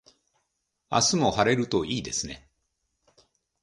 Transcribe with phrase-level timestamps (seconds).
[0.89, 2.49] 明日も晴れるといいですね。